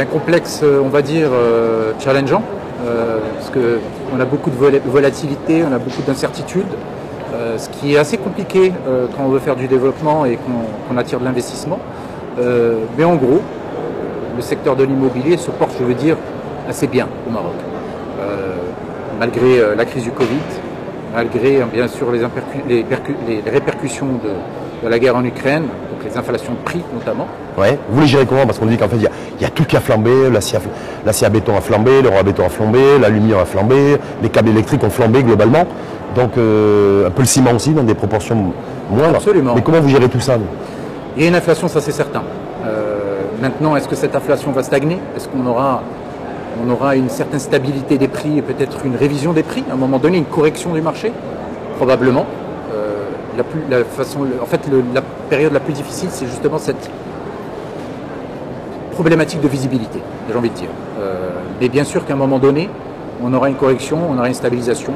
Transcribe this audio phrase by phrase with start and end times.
[0.00, 1.28] un complexe, on va dire,
[1.98, 2.42] challengeant,
[3.36, 6.72] parce qu'on a beaucoup de volatilité, on a beaucoup d'incertitudes,
[7.56, 8.72] ce qui est assez compliqué
[9.16, 10.38] quand on veut faire du développement et
[10.88, 11.78] qu'on attire de l'investissement.
[12.96, 13.42] mais en gros,
[14.36, 16.16] le secteur de l'immobilier se porte, je veux dire,
[16.68, 17.54] assez bien au Maroc.
[19.18, 20.40] malgré la crise du Covid,
[21.14, 22.84] malgré bien sûr les,
[23.50, 25.64] répercussions de, la guerre en Ukraine,
[26.00, 27.26] donc les inflations de prix notamment.
[27.58, 27.78] Ouais.
[27.90, 28.46] Vous les gérez comment?
[28.46, 31.56] Parce qu'on dit qu'en fait, il y, a tout qui a flambé, l'acier à béton
[31.56, 35.22] a flambé, le à béton a flambé, l'aluminium a flambé, les câbles électriques ont flambé
[35.22, 35.66] globalement.
[36.14, 38.52] Donc euh, un peu le ciment aussi, dans des proportions
[38.90, 39.16] moindres.
[39.16, 39.54] Absolument.
[39.54, 40.36] Mais comment vous gérez tout ça
[41.16, 42.22] Il y a une inflation, ça c'est certain.
[42.66, 44.98] Euh, maintenant, est-ce que cette inflation va stagner?
[45.16, 45.82] Est-ce qu'on aura
[46.62, 49.76] on aura une certaine stabilité des prix et peut-être une révision des prix, à un
[49.76, 51.10] moment donné, une correction du marché,
[51.76, 52.26] probablement.
[52.74, 53.04] Euh,
[53.70, 54.60] la, façon, en fait,
[54.92, 56.90] la période la plus difficile, c'est justement cette
[58.92, 60.68] problématique de visibilité, j'ai envie de dire.
[61.00, 61.30] Euh,
[61.60, 62.68] mais bien sûr qu'à un moment donné,
[63.22, 64.92] on aura une correction, on aura une stabilisation.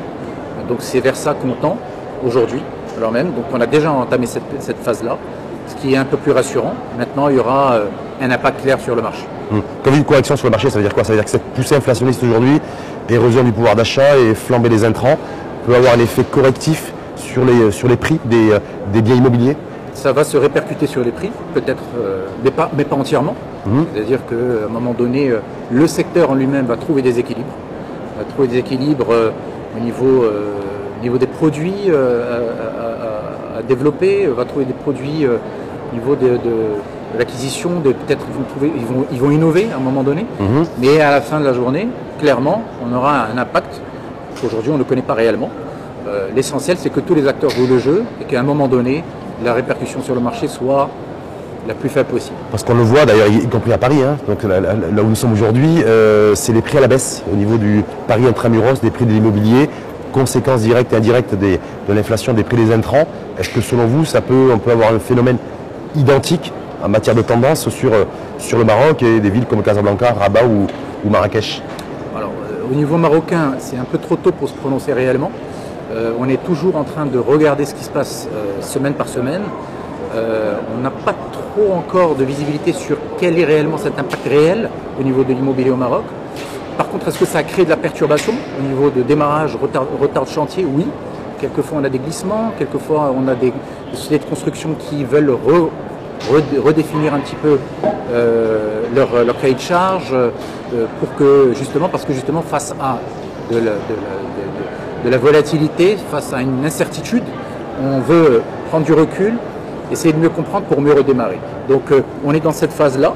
[0.69, 1.78] Donc c'est vers ça qu'on tend
[2.27, 2.61] aujourd'hui,
[2.98, 3.33] alors même.
[3.33, 5.17] Donc on a déjà entamé cette phase-là
[5.67, 6.75] ce qui est un peu plus rassurant.
[6.98, 7.84] Maintenant, il y aura euh,
[8.20, 9.25] un impact clair sur le marché.
[9.53, 9.62] Hum.
[9.83, 11.05] Quand une correction sur le marché, ça veut dire quoi?
[11.05, 12.61] Ça veut dire que cette poussée inflationniste aujourd'hui,
[13.08, 15.19] érosion du pouvoir d'achat et flambée des intrants,
[15.67, 19.56] peut avoir un effet correctif sur les, sur les prix des, euh, biens immobiliers?
[19.95, 23.34] Ça va se répercuter sur les prix, peut-être, euh, mais, pas, mais pas entièrement.
[23.67, 23.87] Hum.
[23.95, 25.33] C'est-à-dire qu'à un moment donné,
[25.70, 27.55] le secteur en lui-même va trouver des équilibres,
[28.19, 29.06] va trouver des équilibres
[29.77, 30.25] au niveau,
[31.03, 36.39] niveau des produits à, développer, va trouver des produits au niveau de,
[37.17, 38.27] l'acquisition, peut-être
[38.62, 40.64] ils vont, ils vont innover à un moment donné, mhm.
[40.79, 43.81] mais à la fin de la journée, clairement, on aura un impact
[44.41, 45.51] qu'aujourd'hui on ne connaît pas réellement.
[46.06, 49.05] Euh, l'essentiel, c'est que tous les acteurs jouent le jeu et qu'à un moment donné,
[49.45, 50.89] la répercussion sur le marché soit
[51.67, 52.37] la plus faible possible.
[52.50, 54.17] Parce qu'on le voit d'ailleurs, y compris à Paris, hein.
[54.28, 57.56] donc là, où nous sommes aujourd'hui, euh, c'est les prix à la baisse au niveau
[57.56, 59.70] du Paris intramuros, des prix de l'immobilier,
[60.12, 61.59] conséquences directes et indirectes de
[61.92, 63.07] l'inflation des prix des intrants.
[63.39, 65.39] Est-ce que selon vous, ça peut, on peut avoir un phénomène
[65.97, 66.52] identique
[66.83, 68.05] en matière de tendance sur, euh,
[68.39, 70.67] sur le Maroc et des villes comme Casablanca, Rabat ou,
[71.08, 71.63] Marrakech?
[72.17, 75.30] Alors, euh, au niveau marocain, c'est un peu trop tôt pour se prononcer réellement.
[75.94, 78.28] Euh, on est toujours en train de regarder ce qui se passe
[78.60, 79.42] semaine par semaine.
[80.14, 85.02] on n'a pas trop encore de visibilité sur quel est réellement cet impact réel au
[85.02, 86.05] niveau de l'immobilier au Maroc.
[86.77, 90.24] Par contre, est-ce que ça a créé de la perturbation au niveau de démarrage, retard,
[90.24, 90.64] de chantier?
[90.64, 90.86] Oui.
[91.40, 93.52] Quelquefois, on a des glissements, quelquefois, on a des
[93.92, 95.36] sociétés de construction qui veulent
[96.64, 97.58] redéfinir un petit peu
[98.11, 100.30] euh, leur, cahier de charge euh,
[100.98, 102.98] pour que justement, parce que justement face à
[103.50, 103.72] de la,
[105.17, 107.25] volatilité, face à une incertitude,
[107.83, 109.35] on veut prendre du recul,
[109.91, 111.39] essayer de mieux comprendre pour mieux redémarrer.
[111.69, 113.15] Donc euh, on est dans cette phase-là,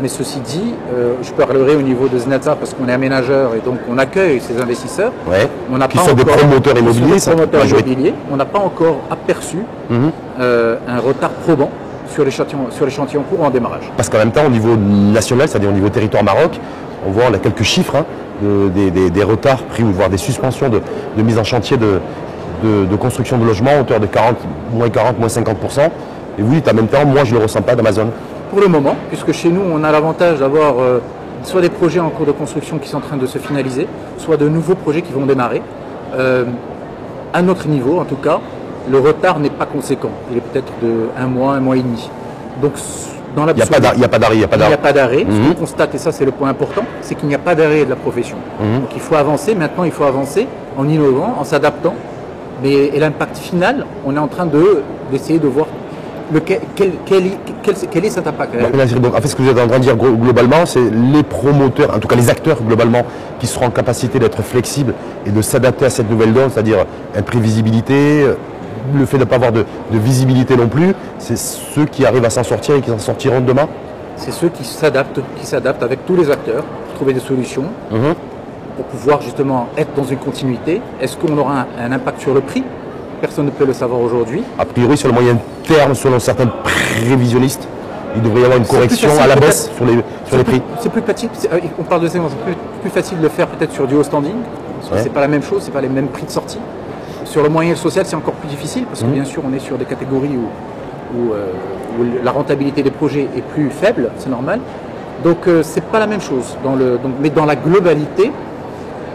[0.00, 0.74] mais ceci dit,
[1.22, 4.60] je parlerai au niveau de Znata parce qu'on est aménageur et donc on accueille ces
[4.60, 5.10] investisseurs.
[5.72, 9.56] On n'a pas sont des promoteurs immobiliers, On n'a pas encore aperçu
[9.88, 10.10] mhm.
[10.38, 11.70] un retard probant
[12.08, 13.90] sur les chantiers, sur les chantiers en cours ou en démarrage.
[13.96, 16.58] Parce qu'en même temps, au niveau national, c'est-à-dire au niveau territoire Maroc,
[17.06, 18.04] on voit a quelques chiffres hein,
[18.42, 20.80] des, retards pris ou voire des suspensions de,
[21.22, 24.36] mise en chantier de, construction de logements à hauteur de 40,
[24.72, 25.90] moins 40, moins 50%.
[26.38, 28.10] Et vous dites en même temps, moi je ne le ressens pas dans ma zone.
[28.50, 31.00] Pour le moment, puisque chez nous on a l'avantage d'avoir euh,
[31.42, 33.86] soit des projets en cours de construction qui sont en train de se finaliser,
[34.18, 35.62] soit de nouveaux projets qui vont démarrer.
[36.14, 36.44] Euh,
[37.32, 38.40] à notre niveau en tout cas,
[38.90, 40.10] le retard n'est pas conséquent.
[40.30, 42.08] Il est peut-être de un mois, un mois et demi.
[42.62, 42.72] Donc,
[43.36, 43.96] dans Il n'y a pas d'arrêt.
[43.96, 45.26] Il n'y a pas d'arrêt.
[45.28, 45.48] Ce mhm.
[45.54, 47.90] qu'on constate, et ça c'est le point important, c'est qu'il n'y a pas d'arrêt de
[47.90, 48.36] la profession.
[48.60, 48.80] Mhm.
[48.80, 49.54] Donc il faut avancer.
[49.54, 51.94] Maintenant, il faut avancer en innovant, en s'adaptant.
[52.62, 54.82] Mais et l'impact final, on est en train de
[55.12, 55.66] d'essayer de voir
[56.32, 56.60] le, quel,
[57.04, 59.96] quel, est cet impact donc, En fait, ce que vous êtes en train de dire
[59.96, 63.04] globalement, c'est les promoteurs, en tout cas les acteurs globalement,
[63.38, 64.94] qui seront en capacité d'être flexibles
[65.24, 66.84] et de s'adapter à cette nouvelle donne, c'est-à-dire
[67.16, 68.24] imprévisibilité,
[68.94, 72.30] le fait de ne pas avoir de, visibilité non plus, c'est ceux qui arrivent à
[72.30, 73.68] s'en sortir et qui s'en sortiront demain
[74.16, 78.14] C'est ceux qui s'adaptent, qui s'adaptent avec tous les acteurs pour trouver des solutions, mhm.
[78.76, 80.80] pour pouvoir justement être dans une continuité.
[81.00, 82.62] Est-ce qu'on aura un, impact sur le prix?
[83.20, 84.42] Personne ne peut le savoir aujourd'hui.
[84.58, 87.66] A priori, sur le moyen terme, selon certains prévisionnistes,
[88.14, 90.62] il devrait y avoir une correction à la baisse sur les, sur les prix.
[90.80, 92.18] C'est plus facile, euh, on parle de c'est
[92.82, 94.36] plus, facile de le faire peut-être sur du haut standing,
[94.88, 96.58] parce c'est pas la même chose, c'est pas les mêmes prix de sortie.
[97.26, 99.12] Sur le moyen social, c'est encore plus difficile parce que mmh.
[99.12, 101.46] bien sûr, on est sur des catégories où, euh,
[102.22, 104.60] la rentabilité des projets est plus faible, c'est normal.
[105.24, 106.56] Donc ce euh, c'est pas la même chose.
[106.62, 108.30] Dans le, mais dans la globalité,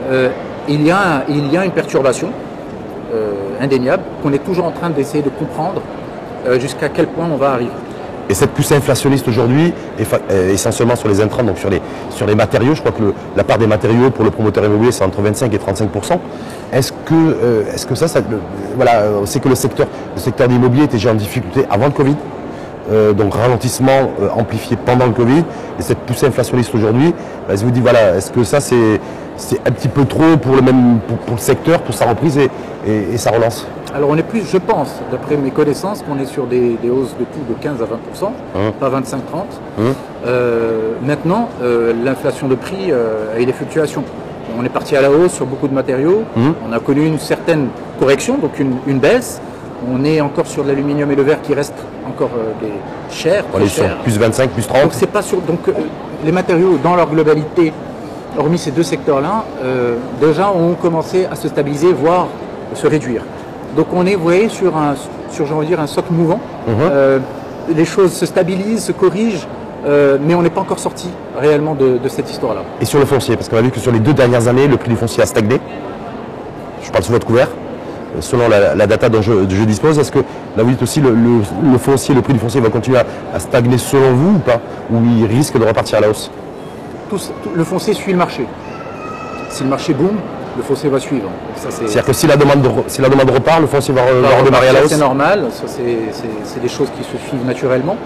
[0.10, 0.30] euh,
[0.68, 2.30] il, y a, il y a une perturbation
[3.60, 5.82] indéniable qu'on est toujours en train d'essayer de comprendre
[6.60, 7.74] jusqu'à quel point on va arriver.
[8.30, 12.36] Et cette poussée inflationniste aujourd'hui, est essentiellement sur les intrants, donc sur les, sur les
[12.36, 15.54] matériaux, je crois que la part des matériaux pour le promoteur immobilier, c'est entre 25
[15.54, 15.90] et 35
[16.72, 18.22] Est-ce que, euh, est-ce que ça, ça
[18.76, 21.86] voilà, on sait que le secteur, le secteur de l'immobilier était déjà en difficulté avant
[21.86, 22.16] le Covid.
[22.92, 25.44] Euh, donc ralentissement euh, amplifié pendant le Covid,
[25.80, 27.14] et cette poussée inflationniste aujourd'hui,
[27.48, 29.00] bah, je vous dis voilà, est-ce que ça c'est
[29.66, 32.50] un petit peu trop pour le même pour, le secteur, pour sa reprise et,
[32.88, 33.68] et, sa relance?
[33.94, 37.24] Alors on est plus, je pense, d'après mes connaissances, qu'on est sur des, hausses de
[37.24, 38.96] coûts de 15 à 20% hein pas 25-30.
[39.80, 39.84] Hein
[40.26, 41.50] euh, maintenant,
[42.04, 42.92] l'inflation de prix
[43.38, 44.04] et les fluctuations.
[44.58, 46.24] On est parti à la hausse sur beaucoup de matériaux.
[46.38, 47.68] Hein on a connu une certaine
[48.00, 49.42] correction, donc une, une baisse.
[49.92, 52.72] On est encore sur l'aluminium et le verre qui restent encore euh, des
[53.14, 53.44] chers.
[53.54, 54.84] On est sur plus 25, plus 30.
[54.84, 55.42] Donc c'est pas sur.
[55.42, 55.72] Donc euh,
[56.24, 57.74] les matériaux dans leur globalité,
[58.38, 62.28] hormis ces deux secteurs-là, euh, déjà ont commencé à se stabiliser, voire
[62.76, 63.24] se réduire.
[63.76, 64.94] Donc on est, vous voyez, sur un,
[65.32, 66.40] sur dire un socle mouvant.
[66.68, 67.22] Mhm.
[67.76, 69.48] les choses se stabilisent, se corrigent.
[69.86, 72.62] Mais on n'est pas encore sorti réellement de, de cette histoire-là.
[72.80, 74.78] Et sur le foncier, parce qu'on a vu que sur les deux dernières années, le
[74.78, 75.60] prix du foncier a stagné.
[76.84, 77.48] Je parle sous votre couvert
[78.20, 79.98] selon la, data dont je, dispose.
[79.98, 80.20] Est-ce que
[80.58, 83.00] là vous dites aussi le, le, foncier, le prix du foncier va continuer
[83.34, 84.60] à, stagner selon vous ou pas?
[84.92, 86.30] Ou il risque de repartir à la hausse?
[87.56, 88.46] Le foncier suit le marché.
[89.50, 90.18] Si le marché boom,
[90.58, 91.30] le foncier va suivre.
[91.56, 94.02] C'est-à-dire que si la, demande, si la demande repart, le foncier va,
[94.40, 94.90] redémarrer à la hausse?
[94.90, 97.98] C'est normal, c'est des choses qui se suivent naturellement.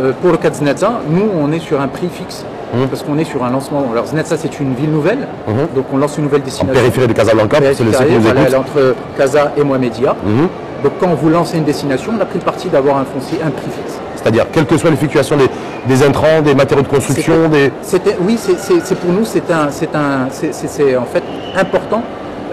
[0.00, 2.86] Euh, pour le cas de Znetza, nous on est sur un prix fixe Mmh.
[2.86, 3.84] parce qu'on est sur un lancement.
[3.90, 5.74] Alors Znetsa c'est une ville nouvelle, mmh.
[5.74, 6.72] donc on lance une nouvelle destination.
[6.72, 10.12] En périphérie de Casablanca, c'est le voilà, entre Casa et Mohamedia.
[10.24, 10.46] Mmh.
[10.84, 13.50] Donc quand vous lancez une destination, on a pris le parti d'avoir un foncier, un
[13.50, 13.98] prix fixe.
[14.14, 15.48] C'est-à-dire, quelle que soit l'effectuation des,
[15.86, 17.72] des, intrants, des matériaux de construction, des...
[18.20, 21.22] Oui, c'est pour nous, c'est un, un, en fait
[21.56, 22.02] important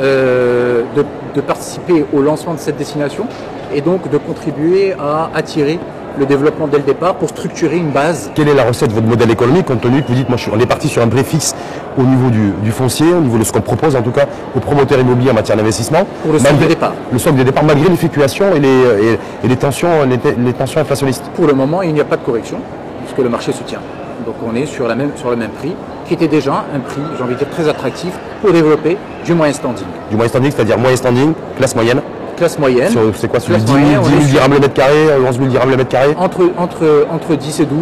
[0.01, 1.05] euh, de,
[1.35, 3.25] de participer au lancement de cette destination
[3.73, 5.77] et donc de contribuer à attirer
[6.17, 8.31] le développement dès le départ pour structurer une base.
[8.35, 10.59] Quelle est la recette de votre modèle économique compte tenu que vous dites, moi, on
[10.59, 11.55] est parti sur un prix fixe
[11.97, 14.25] au niveau du, foncier, au niveau de ce qu'on propose en tout cas
[14.55, 16.93] aux promoteurs immobiliers en matière d'investissement Pour le solde de départ.
[17.11, 21.25] Le solde de départ, malgré les fluctuations et les, et, les, tensions, les, tensions inflationnistes.
[21.35, 22.59] Pour le moment, il n'y a pas de correction,
[23.03, 23.79] puisque le marché se tient.
[24.25, 25.73] Donc on est sur, la même, sur le même prix,
[26.05, 28.11] qui était déjà un prix, j'ai envie de dire, très attractif
[28.41, 29.85] pour développer du moyen standing.
[30.09, 32.01] Du moyen standing, c'est-à-dire moyen standing, classe moyenne
[32.37, 32.93] classe moyenne.
[33.15, 35.89] C'est quoi, sur 10, 000, 10 dirhams le mètre carré, 11 000 dirhams le mètre
[35.89, 37.77] carré entre, entre, entre 10 et 12.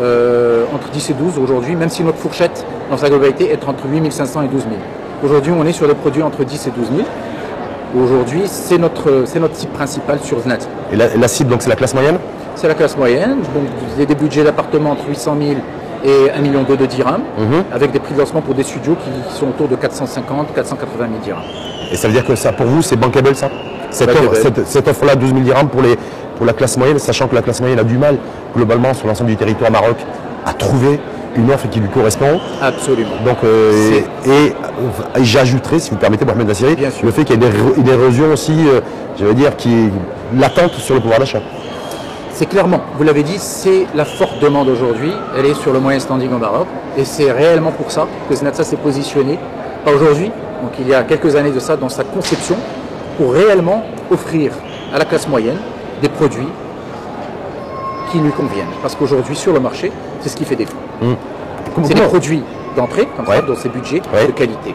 [0.00, 3.84] Euh, entre 10 et 12 aujourd'hui, même si notre fourchette dans sa globalité est entre
[3.86, 4.74] 8 500 et 12 000.
[5.22, 7.08] Aujourd'hui, on est sur des produits entre 10 et 12 000.
[8.02, 10.60] Aujourd'hui, c'est notre, c'est notre cible principale sur Znet.
[10.92, 12.16] Et la, cible, donc, c'est la classe moyenne
[12.54, 13.38] C'est la classe moyenne.
[13.52, 13.64] Donc,
[13.94, 15.60] avez des budgets d'appartement entre 800 000
[16.04, 17.64] et 1 million de dirhams, mhm.
[17.70, 21.20] avec des prix de lancement pour des studios qui sont autour de 450, 480 000
[21.22, 21.42] dirhams.
[21.90, 23.50] Et ça veut dire que ça, pour vous, c'est bankable ça?
[23.90, 25.96] Cette offre-là, 12 000 dirhams pour, les,
[26.36, 28.16] pour la classe moyenne, sachant que la classe moyenne a du mal,
[28.54, 29.96] globalement, sur l'ensemble du territoire Maroc,
[30.46, 31.00] à trouver
[31.36, 32.40] une offre qui lui correspond.
[32.60, 33.10] Absolument.
[33.24, 34.52] Donc, euh, et,
[35.22, 38.80] j'ajouterai, si vous permettez, Mohamed Nassiri, le fait qu'il y ait une érosion aussi, euh,
[39.18, 41.40] je veux dire, qui est latente sur le pouvoir d'achat.
[42.32, 45.12] C'est clairement, vous l'avez dit, c'est la forte demande aujourd'hui.
[45.36, 46.66] Elle est sur le moyen standing au Maroc.
[46.96, 49.38] Et c'est réellement pour ça que Znatsa s'est positionné,
[49.84, 50.30] pas aujourd'hui,
[50.62, 52.56] donc il y a quelques années de ça, dans sa conception,
[53.16, 54.52] pour réellement offrir
[54.92, 55.58] à la classe moyenne
[56.02, 56.48] des produits
[58.10, 58.66] qui lui conviennent.
[58.82, 60.76] Parce qu'aujourd'hui, sur le marché, c'est ce qui fait défaut.
[61.00, 61.12] Mmh.
[61.84, 62.42] C'est des produits
[62.76, 64.74] d'entrée, comme ça, dans ces budgets de qualité.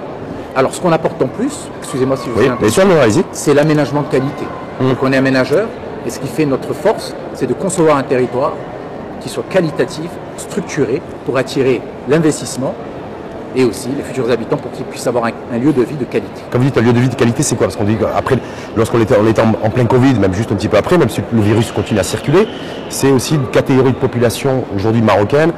[0.56, 4.46] Alors, ce qu'on apporte en plus, excusez-moi si je vous oui, c'est l'aménagement de qualité.
[4.80, 4.90] Mmh.
[4.90, 5.68] Donc, on est aménageur,
[6.06, 8.54] et ce qui fait notre force, c'est de concevoir un territoire
[9.20, 12.74] qui soit qualitatif, structuré, pour attirer l'investissement,
[13.56, 16.42] et aussi les futurs habitants pour qu'ils puissent avoir un, lieu de vie de qualité.
[16.52, 17.68] Quand vous dites un lieu de vie de qualité, c'est quoi?
[17.68, 18.38] Parce qu'on dit qu'après,
[18.76, 21.72] lorsqu'on était, en, plein Covid, même juste un petit peu après, même si le virus
[21.72, 22.48] continue à circuler,
[22.90, 25.52] c'est aussi une catégorie de population aujourd'hui marocaine,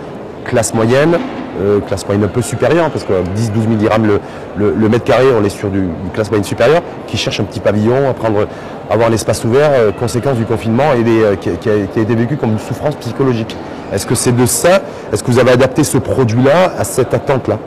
[0.45, 1.17] classe moyenne,
[1.59, 4.19] euh, classe moyenne un peu supérieure, parce que 10-12 000 dirhams
[4.57, 8.09] le, mètre carré, on est sur du, classe moyenne supérieure, qui cherche un petit pavillon,
[8.09, 8.47] à prendre,
[8.89, 12.51] avoir un espace ouvert, euh, conséquence du confinement, et euh, qui, a, été vécu comme
[12.51, 13.57] une souffrance psychologique.
[13.91, 14.81] Est-ce que c'est de ça?
[15.11, 17.57] Est-ce que vous avez adapté ce produit-là à cette attente-là?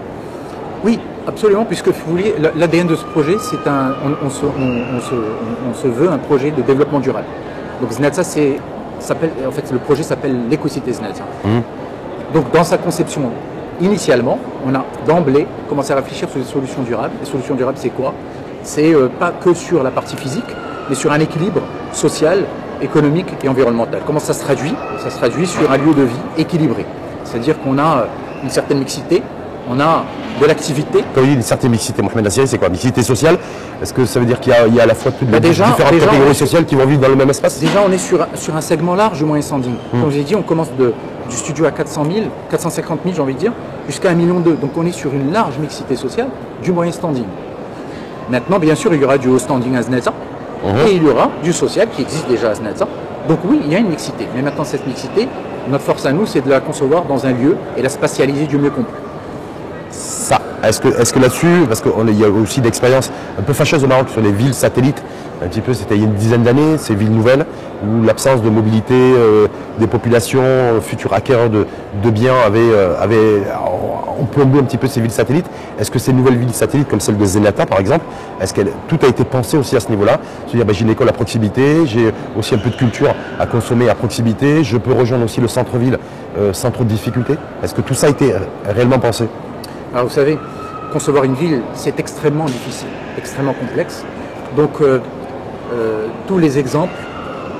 [0.84, 3.94] Oui, absolument, puisque vous voulez, l'ADN de ce projet, c'est un,
[4.24, 7.26] on, se, veut un projet de développement durable.
[7.80, 8.56] Donc Znatsa, c'est,
[8.98, 11.24] s'appelle, en fait, le projet s'appelle l'écocité Znatsa.
[11.44, 11.58] Mmh.
[12.34, 13.30] Donc dans sa conception,
[13.80, 17.14] initialement, on a d'emblée commencé à réfléchir sur des solutions durables.
[17.20, 18.14] Les solutions durables, c'est quoi?
[18.62, 20.44] C'est euh, pas que sur la partie physique,
[20.88, 22.44] mais sur un équilibre social,
[22.82, 24.00] économique et environnemental.
[24.06, 24.74] Comment ça se traduit?
[24.98, 26.86] Ça se traduit sur un lieu de vie équilibré.
[27.24, 28.06] C'est-à-dire qu'on a
[28.42, 29.22] une certaine mixité,
[29.68, 30.04] on a
[30.40, 31.04] de l'activité.
[31.14, 32.68] Quand il dit une certaine mixité, Mohamed Nassiri, c'est quoi?
[32.68, 33.38] Mixité sociale,
[33.82, 35.32] Est-ce que ça veut dire qu'il y, a- y a à la fois toutes les
[35.32, 37.58] Bah, déjà- différentes déjà, catégories sociales qui vont vivre dans le même espace?
[37.60, 39.72] Déjà, on est sur, sur un segment large du moyen standing.
[39.92, 40.00] Hmm.
[40.02, 40.92] Comme j'ai dit, on commence de,
[41.30, 43.52] du studio à 400 000, 450 000, j'ai envie de dire,
[43.86, 44.38] jusqu'à 1 million.
[44.40, 46.26] Donc on est sur une large mixité sociale
[46.62, 47.24] du moyen standing.
[48.30, 50.12] Maintenant, bien sûr, il y aura du haut standing à Znetza
[50.62, 50.86] Mhm.
[50.86, 52.86] et il y aura du social qui existe déjà à Znetza.
[53.28, 54.26] Donc oui, il y a une mixité.
[54.36, 55.26] Mais maintenant, cette mixité,
[55.70, 58.58] notre force à nous, c'est de la concevoir dans un lieu et la spatialiser du
[58.58, 58.92] mieux qu'on peut.
[60.62, 60.80] Est-ce
[61.12, 64.32] que, là-dessus, parce qu'il y a aussi d'expériences un peu fâcheuses au Maroc sur les
[64.32, 65.02] villes satellites,
[65.42, 67.46] un petit peu, c'était il y a une dizaine d'années, ces villes nouvelles,
[67.82, 69.46] où l'absence de mobilité euh,
[69.78, 71.64] des populations, euh, futurs acquéreurs de,
[72.10, 73.40] biens, avait, euh, euh,
[74.20, 75.46] un petit peu ces villes satellites.
[75.78, 78.04] Est-ce que ces nouvelles villes satellites, comme celle de Zenata par exemple,
[78.40, 80.20] est-ce que tout a été pensé aussi à ce niveau-là?
[80.46, 83.88] C'est-à-dire, ben, j'ai une école à proximité, j'ai aussi un peu de culture à consommer
[83.88, 85.98] à proximité, je peux rejoindre aussi le centre-ville
[86.52, 87.36] sans trop de difficultés.
[87.62, 88.32] Est-ce que tout ça a été
[88.68, 89.24] réellement pensé?
[89.92, 90.38] Alors vous savez,
[90.92, 94.04] concevoir une ville, c'est extrêmement difficile, extrêmement complexe.
[94.56, 94.98] Donc euh,
[95.72, 96.92] euh, tous les exemples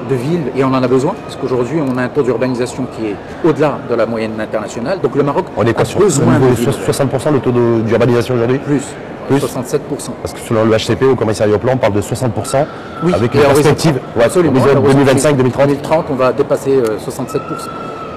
[0.08, 3.06] de villes, et on en a besoin, parce qu'aujourd'hui on a un taux d'urbanisation qui
[3.08, 3.16] est
[3.48, 5.00] au-delà de la moyenne internationale.
[5.00, 6.68] Donc le Maroc On est a quoi sur besoin de villes.
[6.68, 8.58] 60% le taux de- d'urbanisation aujourd'hui?
[8.58, 8.82] Plus,
[9.28, 9.38] Plus.
[9.40, 10.12] 67%.
[10.22, 12.66] Parce que selon le HCP, au commissariat au plan, on parle de 60%
[13.04, 14.16] Oui, avec une perspective 30.
[14.16, 14.60] ouais, Absolument.
[14.60, 15.66] horizon à horizon 2025-2030.
[15.68, 17.38] 2030, on va dépasser euh, 67%.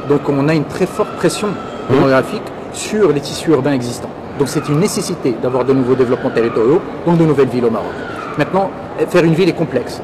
[0.10, 1.50] Donc on a une très forte pression
[1.90, 1.96] Mmh.
[1.96, 2.42] démographique
[2.74, 4.10] sur les tissus urbains existants.
[4.40, 7.92] Donc c'est une nécessité d'avoir de nouveaux développements territoriaux, donc de nouvelles villes au Maroc.
[8.38, 10.02] Maintenant, euh, faire une ville est complexe.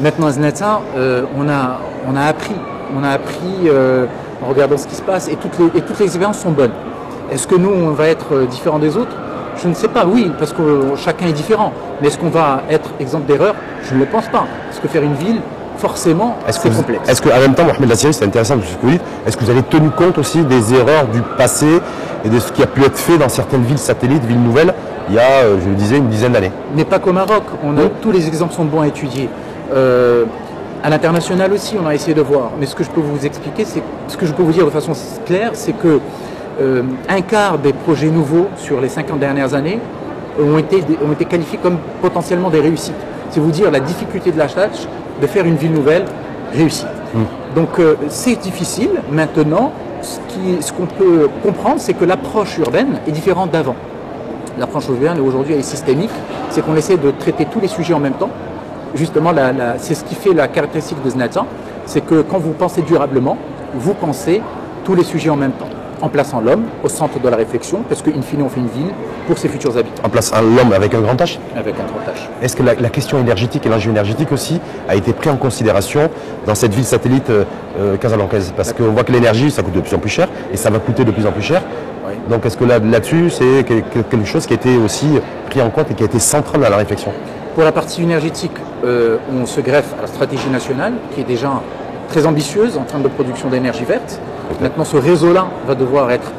[0.00, 2.54] Maintenant, Znata, euh, on, a, on a appris,
[2.96, 4.06] on a appris euh,
[4.42, 5.56] en regardant ce qui se passe et toutes
[6.00, 6.72] les, expériences sont bonnes.
[7.30, 9.16] Est-ce que nous, on va être euh, différent des autres?
[9.62, 11.72] Je ne sais pas, oui, parce que chacun est différent.
[12.00, 13.54] Mais est-ce qu'on va être exemple d'erreur?
[13.84, 14.46] Je ne le pense pas.
[14.66, 15.40] Parce que faire une ville,
[15.88, 17.06] forcément, Est-ce que, vous- complexe.
[17.10, 19.44] est-ce que, en même temps, Mohamed Lassiri, c'est intéressant ce que vous dites, est-ce que
[19.44, 21.66] vous avez tenu compte aussi des erreurs du passé
[22.24, 24.72] et de ce qui a pu être fait dans certaines villes satellites, villes nouvelles,
[25.10, 26.52] il y a, euh, je le disais, une dizaine d'années?
[26.74, 27.42] N'est pas qu'au Maroc.
[27.62, 27.88] On a, Oui.
[28.00, 29.28] Tous les exemples sont bons à étudier.
[29.74, 30.24] Euh,
[30.82, 32.50] à l'international aussi, on a essayé de voir.
[32.58, 34.70] Mais ce que je peux vous expliquer, c'est ce que je peux vous dire de
[34.70, 34.92] façon
[35.26, 36.00] claire, c'est que
[36.62, 39.78] euh, un quart des projets nouveaux sur les 50 dernières années
[40.40, 42.94] ont été, ont été qualifiés comme potentiellement des réussites.
[43.30, 44.86] C'est vous dire la difficulté de la tâche
[45.20, 46.04] de faire une ville nouvelle
[46.52, 46.86] réussie.
[47.54, 48.90] Donc euh, c'est difficile.
[49.10, 53.76] Maintenant, ce qu'on peut comprendre, c'est que l'approche urbaine est différente d'avant
[54.58, 56.10] l'approche urbaine aujourd'hui est systémique,
[56.50, 58.30] c'est qu'on essaie de traiter tous les sujets en même temps.
[58.94, 59.32] Justement,
[59.78, 61.44] c'est ce qui fait la caractéristique de Znata,
[61.86, 63.36] c'est que quand vous pensez durablement,
[63.74, 64.40] vous pensez
[64.84, 65.68] tous les sujets en même temps,
[66.04, 68.92] en plaçant l'homme au centre de la réflexion, parce qu'in fine on fait une ville
[69.26, 72.00] pour ses futurs habitants, En place un l'homme avec un grand H avec un grand
[72.12, 72.28] H.
[72.42, 76.10] Est-ce que la, la question énergétique et l'enjeu énergétique aussi a été pris en considération
[76.46, 77.44] dans cette ville satellite euh,
[77.80, 80.56] euh, casalancaise Parce qu'on voit que l'énergie, ça coûte de plus en plus cher et
[80.58, 81.62] ça va coûter de plus en plus cher.
[82.06, 82.12] Oui.
[82.28, 85.06] Donc est-ce que là- là-dessus, c'est que- que- quelque chose qui a été aussi
[85.48, 87.12] pris en compte et qui a été central dans la réflexion?
[87.54, 88.52] Pour la partie énergétique,
[88.84, 91.50] euh, on se greffe à la stratégie nationale, qui est déjà
[92.08, 94.20] très ambitieuse en termes de production d'énergie verte.
[94.60, 96.30] Maintenant, ce réseau-là va devoir être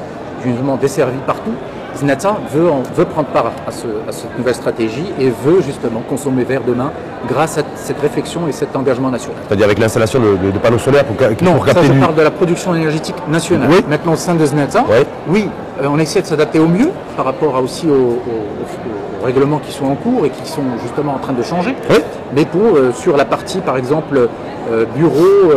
[0.43, 1.51] justement desservi partout.
[1.97, 6.43] Znata veut, veut prendre part à, ce- à cette nouvelle stratégie et veut justement consommer
[6.43, 6.91] vert demain
[7.25, 9.37] grâce à cette réflexion et cet engagement national.
[9.47, 11.99] C'est-à-dire avec l'installation de, de- de panneaux solaires pour, ca- Non, pour ça je du...
[11.99, 13.69] parle de la production énergétique nationale.
[13.71, 13.85] Oui.
[13.89, 15.05] Maintenant au sein de Znata, Ouais.
[15.29, 15.49] oui,
[15.81, 19.25] euh, on essaie de s'adapter au mieux par rapport à aussi aux, aux- aux- aux
[19.25, 21.73] règlements qui sont en cours et qui sont justement en train de changer.
[21.89, 21.95] Oui.
[22.35, 24.27] Mais pour euh, sur la partie par exemple
[24.69, 25.49] euh, bureau,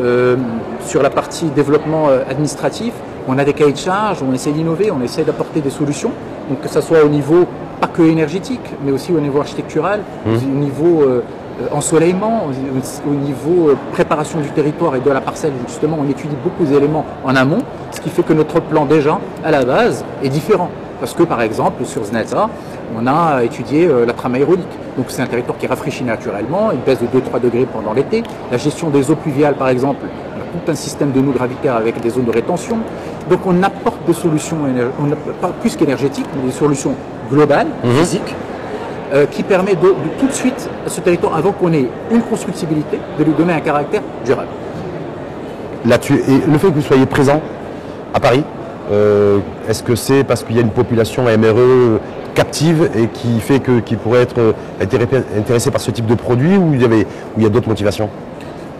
[0.00, 0.36] euh,
[0.80, 2.92] sur la partie développement euh, administratif,
[3.28, 6.10] on a des cahiers de charges, on essaie d'innover, on essaie d'apporter des solutions.
[6.48, 7.46] Donc que ce soit au niveau
[7.80, 11.20] pas que énergétique, mais aussi au niveau architectural, au niveau euh,
[11.72, 15.52] ensoleillement, au, au niveau préparation du territoire et de la parcelle.
[15.68, 19.50] Justement, on étudie beaucoup d'éléments en amont, ce qui fait que notre plan déjà à
[19.50, 20.70] la base est différent.
[21.02, 22.48] Parce que par exemple sur Znetza,
[22.96, 24.68] on a étudié euh, la trame aérolique.
[24.96, 28.22] Donc c'est un territoire qui rafraîchit naturellement, il baisse de 2-3 degrés pendant l'été.
[28.52, 31.74] La gestion des eaux pluviales par exemple, on a tout un système de nœuds gravitaires
[31.74, 32.76] avec des zones de rétention.
[33.28, 34.58] Donc on apporte des solutions,
[35.00, 35.08] on
[35.40, 36.94] pas plus qu'énergétiques, mais des solutions
[37.28, 37.66] globales,
[37.98, 38.36] physiques,
[39.12, 42.22] euh, qui permet de, de tout de suite à ce territoire, avant qu'on ait une
[42.22, 44.50] constructibilité, de lui donner un caractère durable.
[45.84, 46.22] là-dessus.
[46.28, 47.40] Et le fait que vous soyez présent
[48.14, 48.44] à Paris,
[48.90, 51.98] euh, est-ce que c'est parce qu'il y a une population MRE
[52.34, 56.14] captive et qui fait que qui pourrait être euh, intéressé intéressé par ce type de
[56.14, 58.08] produit ou il y avait ou il y a d'autres motivations?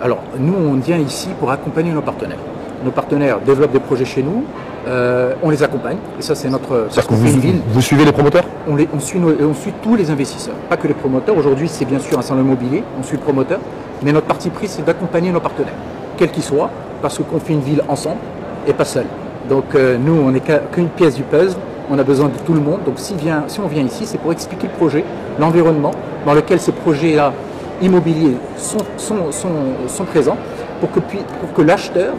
[0.00, 2.38] Alors, nous, on vient ici pour accompagner nos partenaires.
[2.84, 4.42] Nos partenaires développent des projets chez nous,
[4.88, 6.88] euh, on les accompagne, et ça, c'est notre.
[6.92, 8.42] Parce que vous, ville, vous suivez les promoteurs?
[8.68, 11.36] On, les- on suit nos- on suit tous les investisseurs, pas que les promoteurs.
[11.36, 13.60] Aujourd'hui, c'est bien sûr un salon immobilier, on suit le promoteur,
[14.02, 15.74] mais notre parti pris, c'est d'accompagner nos partenaires,
[16.16, 18.18] quels qu'ils soient, parce qu'on fait une ville ensemble
[18.66, 19.04] et pas seul.
[19.52, 21.58] Donc, euh, nous, on n'est qu'une pièce du puzzle,
[21.90, 22.80] on a besoin de tout le monde.
[22.86, 23.14] Donc si,
[23.62, 25.04] on vient ici, c'est pour expliquer le projet,
[25.38, 25.90] l'environnement
[26.24, 27.34] dans lequel ces projets-là
[27.82, 30.38] immobiliers sont, sont, présents
[30.80, 32.14] pour que, l'acheteur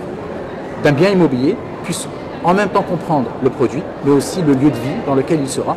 [0.84, 2.08] d'un bien immobilier puisse
[2.44, 5.50] en même temps comprendre le produit, mais aussi le lieu de vie dans lequel il
[5.50, 5.76] sera.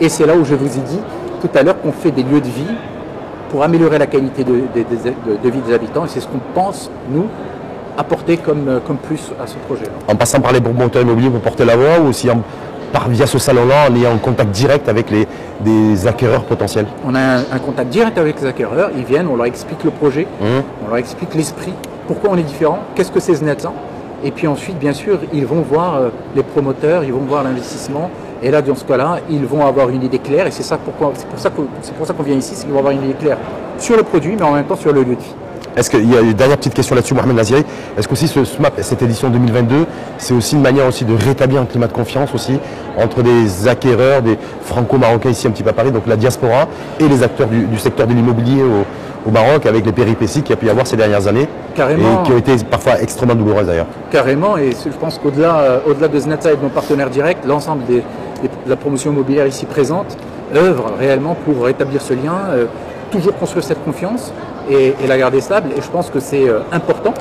[0.00, 1.00] Et c'est là où je vous ai dit
[1.42, 2.74] tout à l'heure qu'on fait des lieux de vie
[3.50, 6.06] pour améliorer la qualité de vie des habitants.
[6.06, 7.26] Et c'est ce qu'on pense, nous,
[7.96, 9.92] apporter comme, comme plus à ce projet-là.
[10.08, 12.42] En passant par les promoteurs immobiliers pour porter la voix ou aussi en,
[12.92, 15.26] par, via ce salon-là en ayant un contact direct avec les,
[15.60, 16.86] des acquéreurs potentiels?
[17.06, 19.90] On a un, un, contact direct avec les acquéreurs, ils viennent, on leur explique le
[19.90, 20.44] projet, mmh.
[20.84, 21.72] on leur explique l'esprit,
[22.06, 23.72] pourquoi on est différent, qu'est-ce que c'est Znetsan.
[24.24, 28.10] Et puis ensuite, bien sûr, ils vont voir euh, les promoteurs, ils vont voir l'investissement.
[28.42, 30.46] Et là, dans ce cas-là, ils vont avoir une idée claire.
[30.46, 32.64] Et c'est ça pourquoi, c'est pour ça que, c'est pour ça qu'on vient ici, c'est
[32.64, 33.36] qu'ils vont avoir une idée claire
[33.78, 35.34] sur le produit, mais en même temps sur le lieu de vie.
[35.76, 37.64] Est-ce qu'il y a une dernière petite question là-dessus, Mohamed Naziri
[37.98, 39.86] Est-ce qu'aussi ce SMAP, cette édition 2022,
[40.18, 42.60] c'est aussi une manière aussi de rétablir un climat de confiance aussi
[42.96, 46.68] entre des acquéreurs, des franco-marocains ici un petit peu à Paris, donc la diaspora,
[47.00, 50.50] et les acteurs du, du secteur de l'immobilier au, au, Maroc avec les péripéties qu'il
[50.50, 52.22] y a pu y avoir ces dernières années Carrément.
[52.22, 53.86] et qui ont été parfois extrêmement douloureuses d'ailleurs.
[54.12, 57.84] Carrément, et je pense qu'au-delà euh, au-delà de Znata et de nos partenaires directs, l'ensemble
[57.86, 58.02] des,
[58.42, 60.16] des, de la promotion immobilière ici présente
[60.54, 62.66] œuvre réellement pour rétablir ce lien, euh,
[63.10, 64.32] toujours construire cette confiance
[64.70, 65.70] et, et, la garder stable.
[65.76, 67.14] Et je pense que c'est euh, important.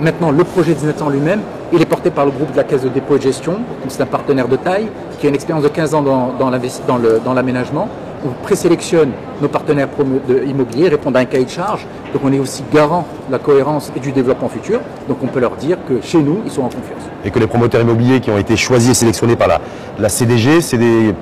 [0.00, 1.40] Maintenant, le projet de Znata en lui-même,
[1.72, 3.58] il est porté par le groupe de la Caisse de dépôt et de gestion.
[3.88, 4.88] C'est un partenaire de taille
[5.20, 7.88] qui a une expérience de 15 ans dans, dans l'aménagement.
[8.26, 9.10] On présélectionne
[9.40, 9.88] nos partenaires
[10.46, 11.86] immobiliers, répondent à un cahier de charge.
[12.12, 14.80] Donc on est aussi garant de la cohérence et du développement futur.
[15.08, 17.02] Donc on peut leur dire que chez nous, ils sont en confiance.
[17.24, 19.60] Et que les promoteurs immobiliers qui ont été choisis et sélectionnés par la,
[19.98, 21.14] la CDG, c'est des,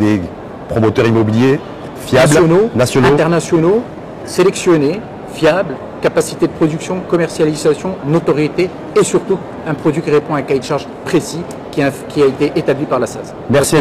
[0.00, 0.20] des,
[0.68, 1.58] promoteurs immobiliers
[2.04, 3.82] fiables, nationaux, nationaux, internationaux,
[4.28, 5.00] sélectionnés,
[5.32, 10.60] fiables, capacité de production, commercialisation, notoriété et surtout un produit qui répond à un cahier
[10.60, 11.40] de charge précis
[11.72, 13.34] qui a, qui a été établi par la SAS.
[13.50, 13.76] Merci,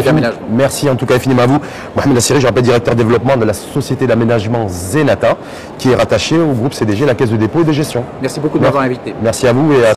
[0.51, 1.59] merci en tout cas infiniment à vous.
[1.95, 5.37] Mohamed Assiri, je rappelle directeur développement de la société d'aménagement Zenata
[5.77, 8.03] qui est rattachée au groupe CDG, la Caisse de dépôt et de gestion.
[8.21, 9.13] Merci beaucoup de m'avoir invité.
[9.21, 9.95] Merci à vous et à